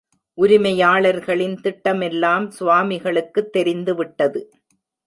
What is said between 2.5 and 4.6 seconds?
சுவாமிகளுக்குத் தெரிந்துவிட்டது.